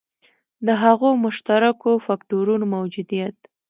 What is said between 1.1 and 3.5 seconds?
مشترکو فکټورونو موجودیت.